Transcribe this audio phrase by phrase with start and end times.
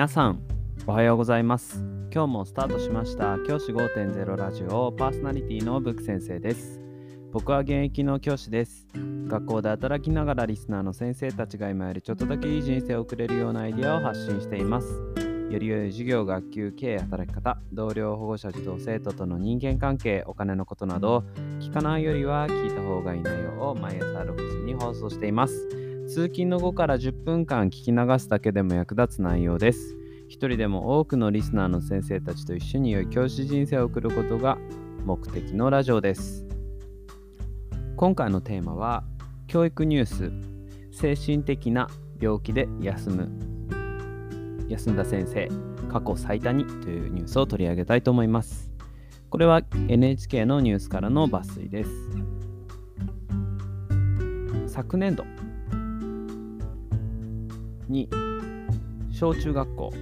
[0.00, 0.40] 皆さん
[0.86, 1.84] おはようございます。
[2.10, 6.80] 今日もスタートしました教師5.0ラジオパーソナリティのブック先生です。
[7.32, 8.86] 僕は現役の教師です。
[8.94, 14.88] 学校で働きながらリスナーの先生たちが今よりちょっとだけいい人生を送れるようなアイデアを発信しています。
[15.50, 21.24] より良い授業、学級、経営、働き方、同僚、保護者、児童、生徒との人間関係、お金のことなど、
[21.60, 25.79] 聞かないよりは聞いた方がいい内容を毎朝6時に放送しています。
[26.12, 29.96] 通勤の後から10分間聞き流すだけでも役立つ内容です。
[30.26, 34.58] 一人でも多くのリスナーの先生たちと一緒に良い教師人生を送ることが
[35.04, 36.44] 目的のラジオです。
[37.96, 39.04] 今回のテーマは、
[39.46, 40.32] 教育ニュース、
[40.90, 41.88] 精神的な
[42.20, 43.28] 病気で休む。
[44.68, 45.48] 休んだ先生、
[45.88, 48.72] 過去最多にというニュースを取り上げたいと思います。
[49.28, 51.90] これは NHK のニュースからの抜粋です。
[54.66, 55.24] 昨年度
[57.90, 58.08] に
[59.10, 59.92] 小中学校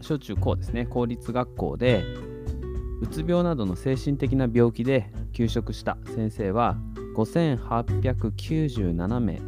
[0.00, 0.86] 小中高ですね。
[0.86, 2.04] 公立学校で
[3.02, 6.76] うつ病などの精神的な病気で休職した先生は
[7.16, 9.40] 5897名。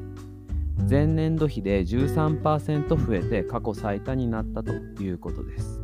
[0.89, 5.83] 前年度比で13%増えて過去最多になったということです。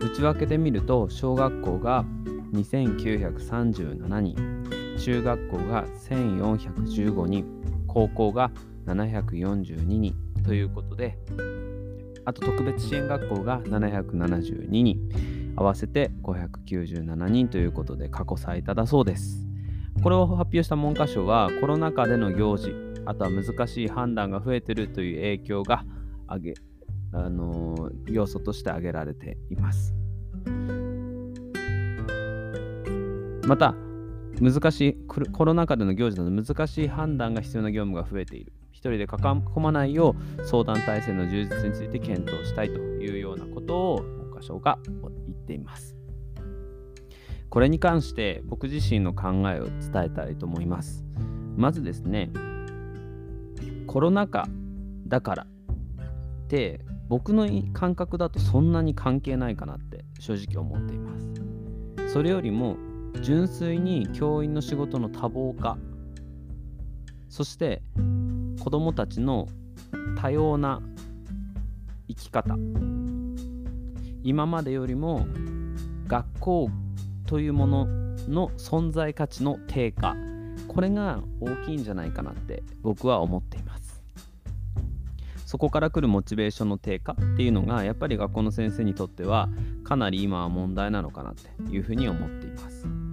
[0.00, 2.04] 内訳で見ると小学校が
[2.52, 4.36] 2937人
[4.98, 7.44] 中学校が1415人
[7.86, 8.50] 高校が
[8.86, 11.18] 742人ということで、
[12.24, 19.46] あと特別支援学校が772人、合わせて597人ということで過去最多だそうです。
[20.02, 22.72] これを発表した文科省はコロナ禍での行事、
[23.06, 25.84] あとは難しい判断が増えているという影響が
[26.26, 26.54] 挙げ、
[27.12, 29.94] あのー、要素として挙げられています。
[33.46, 33.74] また、
[34.40, 38.52] 難しいコロナ禍での行事など難しい判断が必要な業務が増えている。
[38.76, 45.96] 一人で抱え込まないよう相談体制の充実について検討したいというようなことを文科省が言っています。
[47.48, 51.06] これに関して僕自身の考えを伝えたいと思います。
[51.56, 52.30] まずですね、
[53.86, 54.46] コロナ禍
[55.06, 61.18] だからって僕の感覚だとそんなに関係ないかなって正直思っていま
[62.06, 62.12] す。
[62.12, 62.76] それよりも
[63.22, 65.78] 純粋に教員の仕事の多忙化
[67.36, 67.82] そして
[68.66, 69.46] 子どもたちの
[70.20, 70.82] 多様な
[72.08, 72.56] 生き方。
[74.24, 75.24] 今までよりも
[76.08, 76.70] 学校
[77.28, 77.86] というもの
[78.28, 80.16] の存在価値の低下。
[80.66, 84.02] これが大きいんじゃないかなって僕は思っています。
[85.46, 89.48] そこから来るモチベーションの低下っていうのがやっぱり学校の先生にとっては
[89.84, 93.05] かなり今は問題なのかなっていうふうに思っています。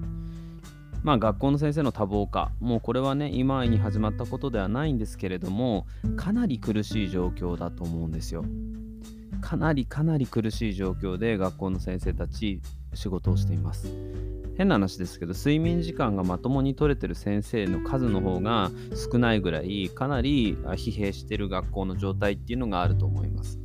[1.03, 8.45] まあ、学校の先生の多忙化、もうこれはね、今に始まったことではないんですけれども、かなり苦しい状況だと思うんですよ。
[9.41, 12.61] かなりかなり苦しい状況で学校の先生たち
[12.93, 13.93] 仕事をしています。
[14.55, 18.71] 変な話ですけど睡眠時間がまともに取れてる先生の数の方が
[19.11, 23.62] 少ないぐらいかなり疲弊してる学校の状態っていうのがあると思います。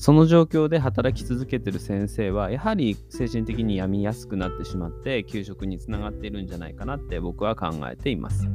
[0.00, 8.48] その状況で働き続けてる先生はやはり精神的に病みやすくなってしまって給食につながっているんじゃないかなって僕は考えています。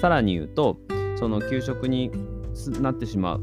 [0.00, 0.78] さらに言うと
[1.16, 2.12] その給食に
[2.80, 3.42] なってしまう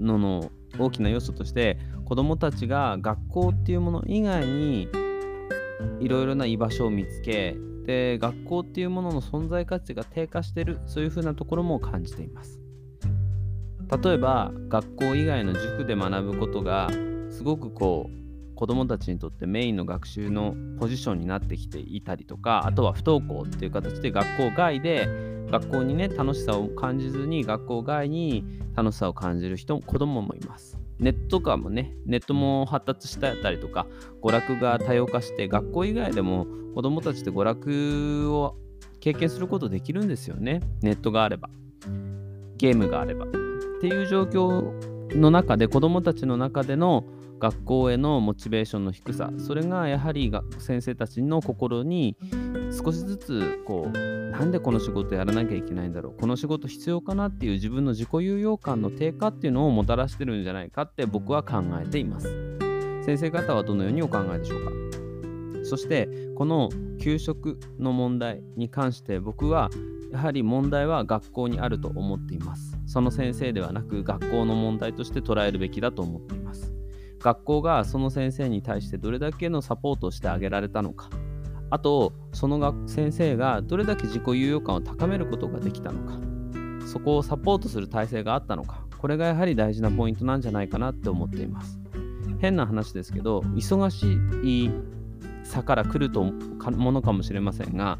[0.00, 1.76] のの大きな要素として
[2.06, 4.88] 子どもたちが学校っていうもの以外に
[6.00, 12.61] いろいろな居場所を見つけで学校っていうものの存在価値が低下してるそういうふうなところも感じています。
[14.02, 16.88] 例えば学校以外の塾で学ぶことが
[17.30, 25.08] すごくこう子どもたちにとってメインの学習のポジションになってきていたりとかあとは不登校っていう形で学校外で
[25.50, 28.44] 学校にね楽しさを感じずに学校外に
[28.74, 30.78] 楽しさを感じる人子どももいます。
[30.98, 33.88] ネットとかもね、ネットも発達したりとか、
[34.22, 38.56] 娯楽が多様化して、学校以外でも子どもたちって娯楽を
[39.00, 40.60] 経験することできるんですよね。
[40.80, 41.50] ネットがあれば。
[42.56, 43.41] ゲームがあれば。
[43.82, 47.04] っていう状況の中で子どもたちの中での
[47.40, 50.30] 学校へのモチベーションの低さそれがやはり
[50.60, 52.16] 先生たちの心に
[52.70, 62.28] 少しずつこうなんでこの仕事やらなきゃいけないんだろうこの仕事必要かなっていう自分の自己有用感の低下っていうのをもたらしてるんじゃないかって僕は考えています。
[63.04, 64.70] 先生方はどのようにお考えでしょうか？
[65.64, 66.68] そしてこの
[67.00, 69.70] 給食の問題に関して僕は
[70.12, 72.78] やはり問題は学校にあると思っています。
[72.86, 76.72] その先生ではなく学校の問題として捉えるべきだと思っています。
[77.18, 81.08] 学校がその先生に対してどれだけのサポートをしてあげられたのか。
[81.70, 86.20] あとその先生がどれだけ自己有用感を高めることができたのか。
[86.86, 88.84] そこをサポートする体制があったのか。
[88.98, 91.78] これがやはり大事なポイントなんじゃないかなって思っています。
[92.38, 94.70] 変な話ですけど忙しい
[95.44, 97.98] 差から来るとものかもしれませんが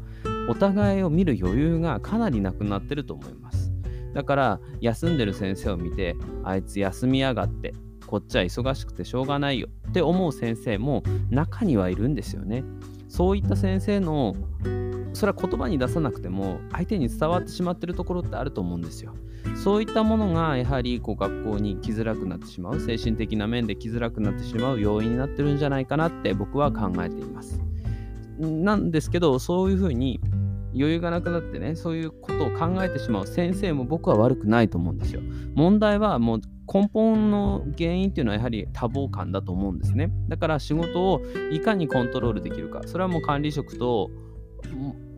[0.49, 3.71] お互いを見る余裕がかなりなくなってると思います。
[4.13, 7.73] だから休んでる先生を見てあいつ休みやがって
[8.05, 11.01] こっちは忙しくてしょうがないよって思う先生も
[11.31, 12.63] 中にはいるんですよね。
[13.07, 14.35] そういった先生の
[15.13, 19.13] それは言葉に出さなくても相手に伝わってしまってるところってあると思うんですよ。
[19.55, 27.61] そういったものがやはりこう学校に来づらくなってしまう精神的な面で来づらくなってしまう要因になってるんじゃないかなって僕は考えています。
[28.39, 30.19] なんですけどそういうふうに
[30.75, 35.21] 余裕がなくなってねそういうことを考えてしまう先生も僕は悪くないと思うんですよ。
[35.55, 36.41] 問題はもう
[36.71, 40.11] 根本の原因っていうのはやはり多忙感だと思うんですね。
[40.29, 41.21] だから仕事を
[41.51, 42.81] いかにコントロールできるか。
[42.85, 44.09] それはもう管理職と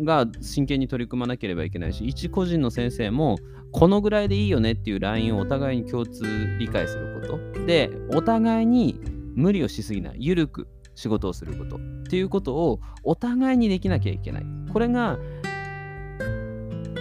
[0.04, 3.38] が真剣に取り組まなければいけないし一個人の先生も
[3.72, 6.24] このぐらいでいいよねっていうラインをお互いに共通
[6.60, 7.66] 理解すること。
[7.66, 9.00] でお互いに
[9.36, 10.18] 無理をしすぎない。
[10.20, 11.76] 緩く仕事をすること。
[11.76, 14.46] っていうことをお互いにできなきゃいけない。
[14.72, 15.20] これが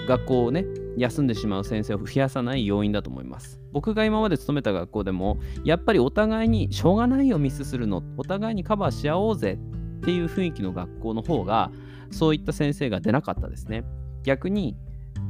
[0.07, 0.65] 学校をね
[0.97, 3.61] 休んでしまう先生を増やさない要因だと思います。
[3.73, 9.59] 僕が今まで勤めた学校でもやっぱりお互いにしょうがないよミスするのお互いにカバーし合おうぜ
[10.01, 11.73] っていう雰囲気の学校の方が
[12.11, 13.85] そういった先生が出なかったですね。
[14.23, 14.77] 逆に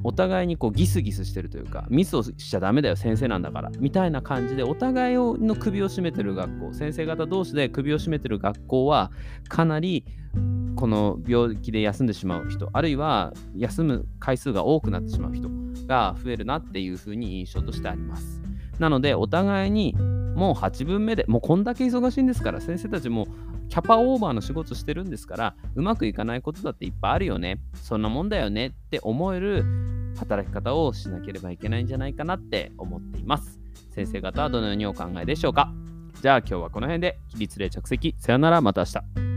[0.02, 9.10] お互いにこうギスギスしてるというかミスをしちゃダメだよ先生なんだからみたいな感じでお互いの首を絞めてる学校先生方同士で首を絞めてる学校は
[9.48, 10.04] かなり
[10.76, 15.48] この病気で休んでしまう人あるいは休む回数が多くなってしまう人
[15.86, 18.40] が増えるなっていうふうに印象としてあります。
[18.78, 19.94] なのでお互いに
[20.34, 23.28] もう8分目でもうこんだけ忙しいんですから先生たちも
[23.68, 27.60] キャパオーバーの仕事してるんですからうまくいかないことだっていっぱいあるよね。
[27.74, 29.64] そんなもんだよねって思える
[30.18, 33.60] 働き方をしなければいけないんじゃないかなって思っています。
[33.90, 35.72] 先生方はどのようにお考えでしょうか。
[36.20, 38.14] じゃあ今日はこの辺で起立例着席。
[38.18, 38.86] さよならまた明
[39.24, 39.33] 日。